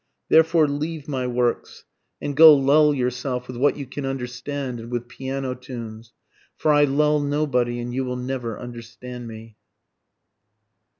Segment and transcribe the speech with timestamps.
[0.29, 1.85] therefore leave my works,
[2.19, 6.11] And go lull yourself with what you can understand, and with piano tunes,
[6.57, 9.57] For I lull nobody, and you will never understand me.